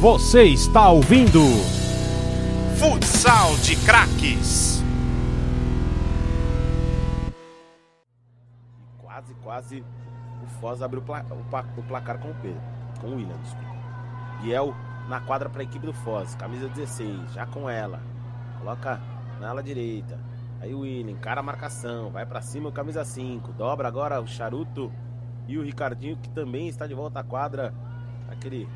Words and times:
Você 0.00 0.44
está 0.44 0.88
ouvindo 0.90 1.40
Futsal 2.78 3.56
de 3.56 3.74
Craques. 3.84 4.80
Quase, 9.02 9.34
quase 9.42 9.84
o 10.40 10.46
Foz 10.60 10.82
abriu 10.82 11.02
o, 11.02 11.04
pla 11.04 11.26
o, 11.76 11.82
placar 11.82 12.20
com 12.20 12.30
o 12.30 12.34
Pedro, 12.36 12.60
com 13.00 13.08
o 13.08 13.16
William, 13.16 13.36
desculpa. 13.42 13.74
Biel 14.40 14.72
na 15.08 15.20
quadra 15.20 15.48
para 15.48 15.62
a 15.62 15.64
equipe 15.64 15.84
do 15.84 15.92
Foz, 15.92 16.32
camisa 16.36 16.68
16, 16.68 17.32
já 17.32 17.44
com 17.46 17.68
ela. 17.68 18.00
Coloca 18.60 19.00
na 19.40 19.50
ala 19.50 19.64
direita. 19.64 20.16
Aí 20.60 20.72
o 20.74 20.82
William, 20.82 21.16
cara 21.16 21.40
a 21.40 21.42
marcação, 21.42 22.08
vai 22.08 22.24
para 22.24 22.40
cima 22.40 22.68
o 22.68 22.72
camisa 22.72 23.04
5, 23.04 23.52
dobra 23.54 23.88
agora 23.88 24.20
o 24.20 24.28
Charuto 24.28 24.92
e 25.48 25.58
o 25.58 25.62
Ricardinho 25.64 26.16
que 26.18 26.28
também 26.28 26.68
está 26.68 26.86
de 26.86 26.94
volta 26.94 27.18
à 27.18 27.24
quadra. 27.24 27.74
Aquele 28.30 28.68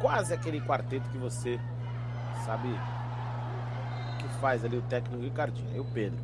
quase 0.00 0.32
aquele 0.32 0.60
quarteto 0.60 1.08
que 1.10 1.18
você 1.18 1.60
sabe 2.44 2.68
que 4.18 4.28
faz 4.40 4.64
ali 4.64 4.76
o 4.76 4.82
técnico 4.82 5.22
Ricardinho. 5.22 5.70
Aí 5.72 5.80
o 5.80 5.84
Pedro. 5.84 6.18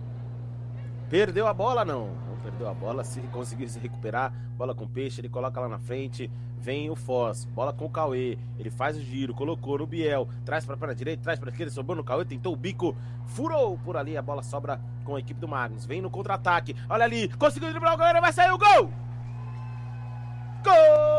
Perdeu 1.08 1.46
a 1.46 1.54
bola? 1.54 1.84
Não. 1.84 2.08
Não 2.08 2.36
perdeu 2.42 2.68
a 2.68 2.74
bola. 2.74 3.04
Se 3.04 3.20
conseguir 3.28 3.68
se 3.68 3.78
recuperar, 3.78 4.32
bola 4.56 4.74
com 4.74 4.86
peixe, 4.88 5.20
ele 5.20 5.28
coloca 5.28 5.60
lá 5.60 5.68
na 5.68 5.78
frente. 5.78 6.30
Vem 6.58 6.90
o 6.90 6.96
Foz, 6.96 7.44
bola 7.44 7.72
com 7.72 7.84
o 7.84 7.90
Cauê. 7.90 8.38
Ele 8.58 8.70
faz 8.70 8.96
o 8.96 9.00
giro, 9.00 9.34
colocou 9.34 9.78
no 9.78 9.86
Biel. 9.86 10.28
Traz 10.44 10.64
pra 10.64 10.76
perna 10.76 10.94
direita, 10.94 11.22
traz 11.22 11.38
pra 11.38 11.50
esquerda, 11.50 11.72
sobrou 11.72 11.96
no 11.96 12.02
Cauê, 12.02 12.24
tentou 12.24 12.52
o 12.52 12.56
bico, 12.56 12.96
furou 13.26 13.78
por 13.78 13.96
ali. 13.96 14.16
A 14.16 14.22
bola 14.22 14.42
sobra 14.42 14.80
com 15.04 15.14
a 15.14 15.20
equipe 15.20 15.38
do 15.38 15.46
Magnus. 15.46 15.86
Vem 15.86 16.00
no 16.00 16.10
contra-ataque. 16.10 16.74
Olha 16.88 17.04
ali, 17.04 17.28
conseguiu 17.36 17.70
driblar 17.70 17.94
o 17.94 17.96
goleiro, 17.96 18.20
vai 18.20 18.32
sair 18.32 18.50
o 18.50 18.58
gol! 18.58 18.90
Gol! 20.64 21.15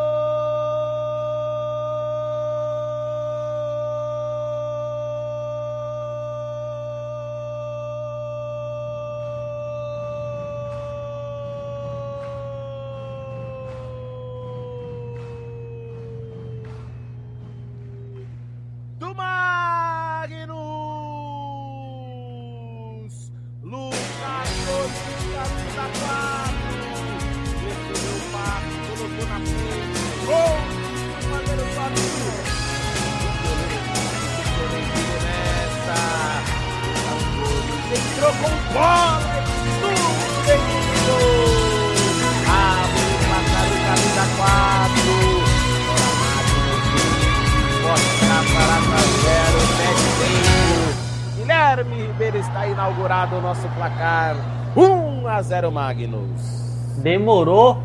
Inaugurado 52.72 53.36
o 53.36 53.42
nosso 53.42 53.68
placar 53.70 54.36
1 54.76 55.28
a 55.28 55.42
0 55.42 55.72
Magnus. 55.72 56.98
Demorou, 57.04 57.78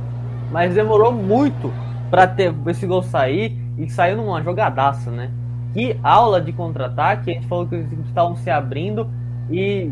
mas 0.51 0.75
demorou 0.75 1.13
muito 1.13 1.73
para 2.11 2.27
ter 2.27 2.55
esse 2.69 2.87
gol 2.87 3.03
sair 3.03 3.57
e 3.77 3.89
saiu 3.91 4.17
numa 4.17 4.43
jogadaça, 4.43 5.11
né? 5.11 5.31
Que 5.75 5.99
aula 6.03 6.41
de 6.41 6.53
contra-ataque, 6.53 7.31
a 7.31 7.35
gente 7.35 7.47
falou 7.47 7.67
que 7.67 7.75
eles 7.75 7.91
estavam 8.07 8.37
se 8.37 8.51
abrindo 8.51 9.09
e 9.51 9.91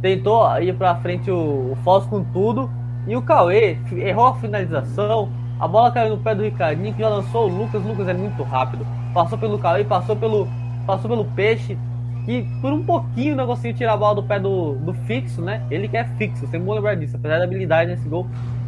tentou 0.00 0.44
ir 0.60 0.74
para 0.74 0.96
frente 0.96 1.30
o, 1.30 1.72
o 1.72 2.00
com 2.08 2.24
tudo 2.24 2.70
e 3.06 3.16
o 3.16 3.22
Cauê 3.22 3.76
errou 3.92 4.26
a 4.26 4.34
finalização. 4.34 5.28
A 5.58 5.66
bola 5.66 5.90
caiu 5.90 6.16
no 6.16 6.22
pé 6.22 6.34
do 6.34 6.42
Ricardinho 6.42 6.92
que 6.94 7.00
já 7.00 7.08
lançou 7.08 7.48
o 7.48 7.56
Lucas. 7.56 7.84
O 7.84 7.88
Lucas 7.88 8.08
é 8.08 8.14
muito 8.14 8.42
rápido. 8.42 8.86
Passou 9.12 9.38
pelo 9.38 9.58
Cauê, 9.58 9.84
passou 9.84 10.16
pelo, 10.16 10.48
passou 10.86 11.08
pelo 11.08 11.24
Peixe, 11.24 11.78
que 12.24 12.46
por 12.60 12.72
um 12.72 12.84
pouquinho 12.84 13.34
não 13.34 13.46
conseguiu 13.46 13.76
tirar 13.76 13.94
a 13.94 13.96
bola 13.96 14.16
do 14.16 14.22
pé 14.22 14.38
do, 14.38 14.74
do 14.76 14.94
fixo, 14.94 15.42
né? 15.42 15.62
Ele 15.70 15.88
que 15.88 15.96
é 15.96 16.04
fixo, 16.04 16.40
sempre 16.42 16.60
bom 16.60 16.74
lembrar 16.74 16.94
disso. 16.94 17.16
Apesar 17.16 17.38
da 17.38 17.44
habilidade 17.44 17.90
nesse 17.90 18.08
gol, 18.08 18.26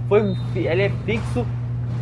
foi, 0.09 0.37
ele 0.55 0.83
é 0.83 0.91
fixo, 1.05 1.47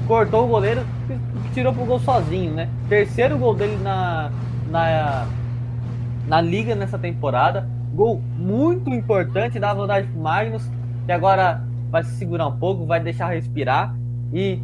cortou 0.06 0.44
o 0.44 0.48
goleiro 0.48 0.82
e 1.10 1.54
tirou 1.54 1.72
pro 1.72 1.84
gol 1.84 2.00
sozinho, 2.00 2.52
né? 2.52 2.68
Terceiro 2.88 3.38
gol 3.38 3.54
dele 3.54 3.78
na, 3.82 4.30
na, 4.70 5.26
na 6.26 6.40
liga 6.40 6.74
nessa 6.74 6.98
temporada. 6.98 7.69
Gol 7.94 8.22
muito 8.38 8.88
importante, 8.90 9.58
dá 9.58 9.74
vantagem 9.74 10.10
pro 10.10 10.20
Magnus, 10.22 10.66
que 11.04 11.12
agora 11.12 11.62
vai 11.90 12.02
se 12.02 12.12
segurar 12.16 12.46
um 12.46 12.56
pouco, 12.56 12.86
vai 12.86 12.98
deixar 12.98 13.28
respirar. 13.28 13.94
E 14.32 14.58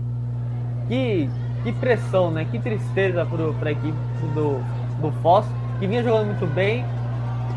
que, 0.88 1.28
que 1.62 1.72
pressão, 1.72 2.30
né? 2.30 2.46
Que 2.50 2.58
tristeza 2.58 3.26
pro, 3.26 3.52
pra 3.54 3.72
equipe 3.72 3.98
do, 4.34 4.62
do 5.02 5.12
Foz 5.20 5.44
que 5.78 5.86
vinha 5.86 6.02
jogando 6.02 6.26
muito 6.26 6.46
bem, 6.54 6.84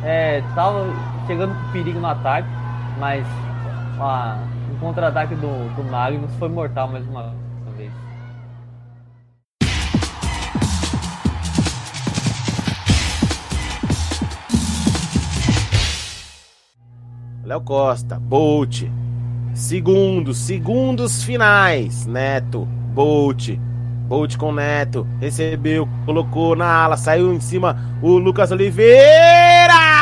é, 0.03 0.41
tava 0.53 0.85
chegando 1.27 1.55
com 1.55 1.71
perigo 1.71 1.99
no 1.99 2.07
ataque, 2.07 2.47
mas 2.99 3.25
o 4.71 4.79
contra-ataque 4.79 5.35
do, 5.35 5.75
do 5.75 5.83
Magnus 5.83 6.33
foi 6.35 6.49
mortal 6.49 6.87
mais 6.87 7.07
uma 7.07 7.33
vez. 7.77 7.91
Léo 17.43 17.61
Costa, 17.61 18.19
Bolt, 18.19 18.83
segundos, 19.53 20.37
segundos 20.37 21.23
finais, 21.23 22.05
Neto, 22.05 22.65
Bolt, 22.93 23.49
Bolt 24.11 24.35
com 24.35 24.51
Neto, 24.51 25.07
recebeu, 25.21 25.87
colocou 26.05 26.53
na 26.53 26.65
ala, 26.65 26.97
saiu 26.97 27.33
em 27.33 27.39
cima 27.39 27.77
o 28.01 28.17
Lucas 28.17 28.51
Oliveira! 28.51 30.01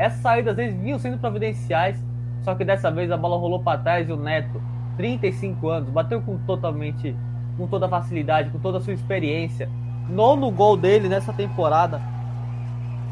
essas 0.00 0.20
saídas 0.20 0.56
vezes 0.56 0.80
vinham 0.80 0.98
sendo 0.98 1.18
providenciais, 1.18 2.02
só 2.42 2.54
que 2.54 2.64
dessa 2.64 2.90
vez 2.90 3.10
a 3.10 3.18
bola 3.18 3.36
rolou 3.36 3.62
para 3.62 3.78
trás 3.78 4.08
e 4.08 4.12
o 4.12 4.16
Neto, 4.16 4.60
35 4.96 5.68
anos, 5.68 5.90
bateu 5.90 6.22
com 6.22 6.38
totalmente, 6.38 7.14
com 7.58 7.66
toda 7.66 7.86
facilidade, 7.86 8.48
com 8.48 8.58
toda 8.58 8.78
a 8.78 8.80
sua 8.80 8.94
experiência. 8.94 9.68
Nono 10.08 10.50
gol 10.50 10.74
dele 10.74 11.06
nessa 11.06 11.34
temporada 11.34 12.00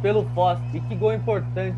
pelo 0.00 0.24
Foz. 0.30 0.58
E 0.72 0.80
que 0.80 0.94
gol 0.94 1.12
importante. 1.12 1.76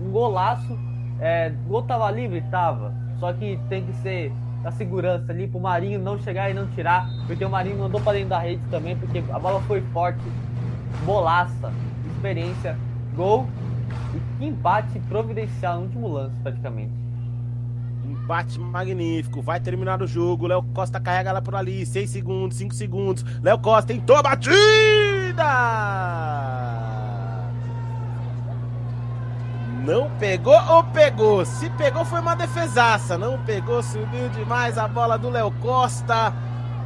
Um 0.00 0.10
golaço. 0.10 0.78
É, 1.20 1.52
o 1.66 1.68
gol 1.68 1.82
tava 1.82 2.08
livre? 2.12 2.40
Tava. 2.42 2.94
Só 3.18 3.32
que 3.32 3.58
tem 3.68 3.84
que 3.84 3.92
ser 3.94 4.32
da 4.62 4.70
segurança 4.70 5.32
ali 5.32 5.48
pro 5.48 5.58
Marinho 5.58 5.98
não 5.98 6.16
chegar 6.18 6.48
e 6.50 6.54
não 6.54 6.68
tirar, 6.68 7.08
porque 7.26 7.44
o 7.44 7.50
Marinho 7.50 7.78
mandou 7.78 8.00
para 8.00 8.12
dentro 8.12 8.28
da 8.28 8.38
rede 8.38 8.62
também, 8.70 8.96
porque 8.96 9.22
a 9.32 9.38
bola 9.38 9.60
foi 9.62 9.80
forte, 9.92 10.20
bolaça, 11.04 11.72
experiência, 12.14 12.78
gol 13.16 13.48
e 14.14 14.20
empate 14.46 14.98
providencial 15.08 15.78
no 15.78 15.82
último 15.84 16.08
lance 16.08 16.34
praticamente. 16.42 16.92
Empate 18.04 18.58
magnífico, 18.58 19.42
vai 19.42 19.60
terminar 19.60 20.02
o 20.02 20.06
jogo. 20.06 20.46
Léo 20.46 20.62
Costa 20.74 21.00
carrega 21.00 21.30
ela 21.30 21.42
por 21.42 21.54
ali. 21.54 21.84
6 21.86 22.08
segundos, 22.10 22.56
5 22.56 22.74
segundos. 22.74 23.24
Léo 23.42 23.58
Costa 23.58 23.92
tentou 23.92 24.16
a 24.16 24.22
batida! 24.22 25.42
Não 29.84 30.08
pegou 30.18 30.54
ou 30.70 30.84
pegou? 30.84 31.44
Se 31.44 31.68
pegou, 31.70 32.04
foi 32.04 32.20
uma 32.20 32.36
defesaça. 32.36 33.18
Não 33.18 33.36
pegou, 33.42 33.82
subiu 33.82 34.28
demais 34.28 34.78
a 34.78 34.86
bola 34.86 35.18
do 35.18 35.28
Léo 35.28 35.50
Costa. 35.60 36.32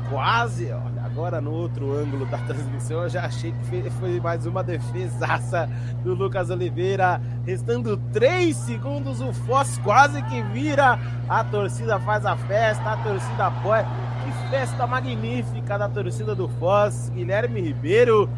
Quase, 0.08 0.72
olha, 0.72 0.95
agora 1.16 1.40
no 1.40 1.50
outro 1.50 1.96
ângulo 1.96 2.26
da 2.26 2.36
transmissão, 2.44 3.02
eu 3.02 3.08
já 3.08 3.24
achei 3.24 3.50
que 3.50 3.90
foi 3.92 4.20
mais 4.20 4.44
uma 4.44 4.62
defesaça 4.62 5.66
do 6.04 6.12
Lucas 6.12 6.50
Oliveira. 6.50 7.18
Restando 7.46 7.96
3 8.12 8.54
segundos, 8.54 9.22
o 9.22 9.32
Foz 9.32 9.78
quase 9.78 10.22
que 10.24 10.42
vira. 10.42 10.98
A 11.26 11.42
torcida 11.42 11.98
faz 12.00 12.26
a 12.26 12.36
festa, 12.36 12.92
a 12.92 12.96
torcida 12.98 13.46
apoia. 13.46 13.86
Que 14.22 14.50
festa 14.50 14.86
magnífica 14.86 15.78
da 15.78 15.88
torcida 15.88 16.34
do 16.34 16.48
Foz. 16.48 17.08
Guilherme 17.08 17.62
Ribeiro. 17.62 18.28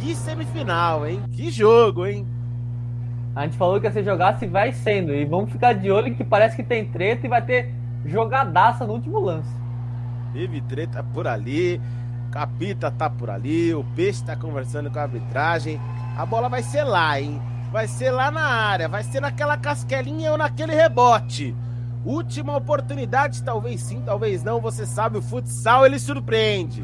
Que 0.00 0.12
semifinal, 0.16 1.06
hein? 1.06 1.22
Que 1.30 1.52
jogo, 1.52 2.04
hein? 2.04 2.26
A 3.36 3.44
gente 3.44 3.56
falou 3.56 3.78
que 3.78 3.86
ia 3.86 3.92
ser 3.92 4.02
jogaço 4.02 4.44
e 4.44 4.48
vai 4.48 4.72
sendo. 4.72 5.14
E 5.14 5.24
vamos 5.24 5.52
ficar 5.52 5.72
de 5.72 5.88
olho 5.88 6.12
que 6.16 6.24
parece 6.24 6.56
que 6.56 6.64
tem 6.64 6.84
treta 6.84 7.26
e 7.26 7.30
vai 7.30 7.42
ter 7.42 7.72
jogadaça 8.04 8.84
no 8.84 8.94
último 8.94 9.20
lance. 9.20 9.56
Teve 10.32 10.60
treta 10.62 11.02
por 11.14 11.28
ali. 11.28 11.80
Capita 12.30 12.90
tá 12.90 13.08
por 13.08 13.30
ali. 13.30 13.74
O 13.74 13.84
Peixe 13.96 14.24
tá 14.24 14.36
conversando 14.36 14.90
com 14.90 14.98
a 14.98 15.02
arbitragem. 15.02 15.80
A 16.16 16.26
bola 16.26 16.48
vai 16.48 16.62
ser 16.62 16.84
lá, 16.84 17.20
hein? 17.20 17.40
Vai 17.72 17.86
ser 17.86 18.10
lá 18.10 18.30
na 18.30 18.44
área. 18.44 18.88
Vai 18.88 19.04
ser 19.04 19.20
naquela 19.20 19.56
casquelinha 19.56 20.32
ou 20.32 20.38
naquele 20.38 20.74
rebote. 20.74 21.54
Última 22.04 22.56
oportunidade, 22.56 23.42
talvez 23.42 23.82
sim, 23.82 24.02
talvez 24.04 24.42
não. 24.42 24.60
Você 24.60 24.86
sabe, 24.86 25.18
o 25.18 25.22
futsal 25.22 25.84
ele 25.84 25.98
surpreende. 25.98 26.82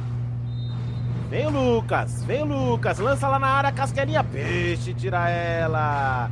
Vem 1.31 1.47
o 1.47 1.51
Lucas, 1.51 2.23
vem 2.25 2.43
o 2.43 2.47
Lucas, 2.47 2.99
lança 2.99 3.27
lá 3.27 3.39
na 3.39 3.47
área, 3.47 3.73
casquelinha, 3.73 4.23
peixe, 4.23 4.93
tira 4.95 5.29
ela. 5.29 6.31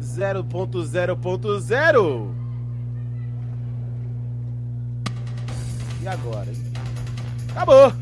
0.0.0. 0.00 2.39
E 6.02 6.08
agora? 6.08 6.48
Acabou! 7.50 7.92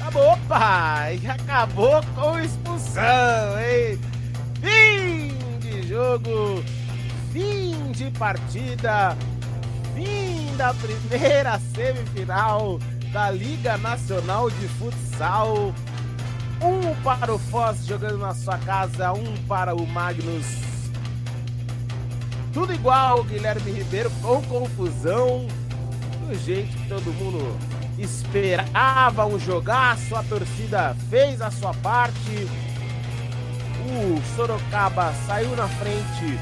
Acabou, 0.00 0.38
pai! 0.48 1.20
Acabou 1.28 2.02
com 2.14 2.38
expulsão, 2.38 3.58
hein? 3.60 3.98
Fim 4.60 5.58
de 5.60 5.88
jogo! 5.88 6.62
Fim 7.32 7.92
de 7.92 8.10
partida! 8.12 9.16
Fim 9.94 10.56
da 10.56 10.74
primeira 10.74 11.58
semifinal 11.74 12.78
da 13.12 13.30
Liga 13.30 13.76
Nacional 13.78 14.50
de 14.50 14.68
Futsal! 14.68 15.74
Um 16.60 16.94
para 17.02 17.34
o 17.34 17.38
Foz 17.38 17.86
jogando 17.86 18.18
na 18.18 18.34
sua 18.34 18.58
casa, 18.58 19.12
um 19.12 19.36
para 19.46 19.74
o 19.74 19.86
Magnus 19.86 20.66
tudo 22.56 22.72
igual, 22.72 23.22
Guilherme 23.22 23.70
Ribeiro, 23.70 24.10
com 24.22 24.40
confusão, 24.44 25.46
do 26.26 26.34
jeito 26.34 26.76
que 26.76 26.88
todo 26.88 27.12
mundo 27.14 27.56
esperava 27.98 29.24
um 29.26 29.38
jogaço, 29.38 30.14
a 30.14 30.22
torcida 30.22 30.96
fez 31.08 31.40
a 31.40 31.50
sua 31.50 31.72
parte, 31.74 32.48
o 33.86 34.36
Sorocaba 34.36 35.12
saiu 35.26 35.54
na 35.54 35.68
frente, 35.68 36.38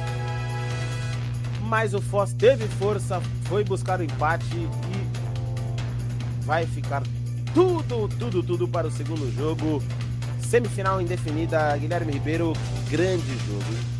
mas 1.63 1.93
o 1.93 2.01
Foz 2.01 2.33
teve 2.33 2.67
força, 2.67 3.21
foi 3.45 3.63
buscar 3.63 4.01
o 4.01 4.05
empate 4.05 4.57
e 4.57 6.45
vai 6.45 6.67
ficar 6.67 7.03
tudo, 7.53 8.09
tudo, 8.09 8.43
tudo 8.43 8.67
para 8.67 8.87
o 8.87 8.91
segundo 8.91 9.33
jogo. 9.37 9.83
Semifinal 10.41 11.01
indefinida, 11.01 11.77
Guilherme 11.77 12.13
Ribeiro, 12.13 12.53
grande 12.91 13.37
jogo 13.47 13.95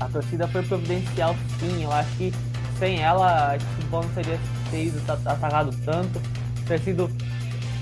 a 0.00 0.08
torcida 0.08 0.46
foi 0.48 0.62
providencial 0.62 1.34
sim. 1.58 1.84
Eu 1.84 1.92
acho 1.92 2.10
que 2.16 2.32
sem 2.78 3.00
ela 3.00 3.56
esse 3.56 3.66
futebol 3.66 4.02
não 4.02 4.14
seria 4.14 4.38
sido 4.70 5.10
atacado 5.10 5.70
tanto. 5.84 6.20
Ter 6.66 6.80
sido 6.80 7.10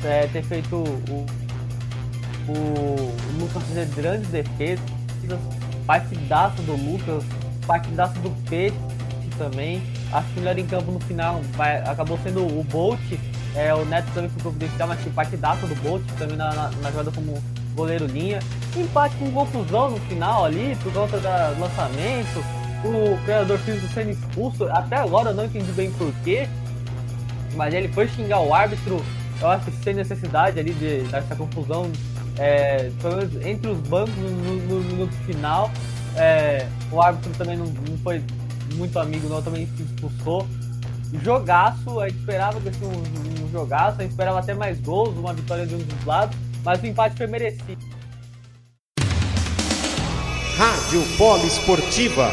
é, 0.05 0.27
ter 0.27 0.43
feito 0.45 0.77
o, 0.77 1.27
o, 2.49 2.53
o 2.53 3.17
Lucas 3.41 3.63
fazer 3.63 3.87
grandes 3.95 4.29
defesas, 4.29 4.85
partidaço 5.87 6.61
do 6.63 6.73
Lucas, 6.73 7.25
partidaço 7.67 8.19
do 8.21 8.31
Peixe 8.49 8.77
também. 9.39 9.83
Acho 10.13 10.29
que 10.29 10.39
o 10.39 10.43
melhor 10.43 10.59
em 10.59 10.67
campo 10.67 10.93
no 10.93 11.01
final 11.01 11.41
vai, 11.57 11.79
acabou 11.79 12.19
sendo 12.23 12.47
o 12.47 12.65
Bolt. 12.65 13.01
É, 13.55 13.73
o 13.75 13.85
Neto 13.85 14.09
também 14.15 14.31
foi 14.31 14.43
providencial, 14.43 14.89
mas 14.89 15.01
que 15.01 15.11
partidaço 15.11 15.67
do 15.67 15.75
Bolt 15.77 16.03
também 16.19 16.37
na, 16.37 16.53
na, 16.53 16.71
na 16.71 16.91
jogada 16.91 17.11
como 17.11 17.43
goleiro 17.75 18.07
linha. 18.07 18.41
Empate 18.77 19.15
com 19.17 19.31
confusão 19.33 19.91
no 19.91 19.99
final 20.01 20.45
ali, 20.45 20.77
por 20.83 20.93
conta 20.93 21.19
do 21.19 21.61
lançamento. 21.61 22.64
O 22.85 23.19
criador 23.25 23.59
físico 23.61 23.87
sendo 23.93 24.11
expulso. 24.11 24.65
Até 24.65 24.97
agora 24.97 25.31
eu 25.31 25.35
não 25.35 25.45
entendi 25.45 25.71
bem 25.73 25.91
porquê. 25.93 26.49
Mas 27.55 27.73
ele 27.73 27.89
foi 27.89 28.09
xingar 28.09 28.41
o 28.41 28.53
árbitro. 28.53 29.03
Eu 29.41 29.49
acho 29.49 29.65
que 29.71 29.83
sem 29.83 29.95
necessidade 29.95 30.59
ali 30.61 30.73
de, 30.75 31.03
dessa 31.05 31.35
confusão. 31.35 31.91
É, 32.39 32.91
entre 33.45 33.71
os 33.71 33.79
bancos 33.89 34.15
no, 34.17 34.31
no, 34.31 34.81
minuto 34.81 35.13
final. 35.25 35.71
É, 36.17 36.67
o 36.93 37.01
árbitro 37.01 37.33
também 37.33 37.57
não, 37.57 37.67
não, 37.67 37.99
foi 37.99 38.23
muito 38.75 38.99
amigo, 38.99 39.29
não, 39.29 39.43
também 39.43 39.67
se 39.77 39.83
expulsou. 39.83 40.47
Jogaço, 41.23 42.01
a 42.01 42.09
gente 42.09 42.19
esperava 42.19 42.61
que 42.61 42.71
fosse 42.71 42.85
um, 42.85 43.45
um 43.45 43.51
jogaço, 43.51 44.01
a 44.01 44.03
gente 44.03 44.11
esperava 44.11 44.41
até 44.41 44.53
mais 44.53 44.81
gols, 44.81 45.17
uma 45.17 45.33
vitória 45.33 45.65
de 45.65 45.75
um 45.75 45.79
dos 45.79 46.05
lados 46.05 46.37
mas 46.65 46.83
o 46.83 46.87
empate 46.87 47.17
foi 47.17 47.27
merecido. 47.27 47.85
Rádio 50.57 51.03
Polo 51.19 51.47
Esportiva, 51.47 52.33